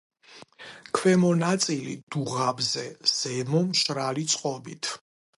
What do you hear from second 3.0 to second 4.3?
ზემო მშრალი